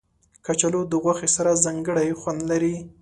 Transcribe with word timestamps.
کچالو 0.45 0.81
د 0.91 0.93
غوښې 1.03 1.29
سره 1.35 1.59
ځانګړی 1.65 2.09
خوند 2.19 2.41
لري 2.51 2.75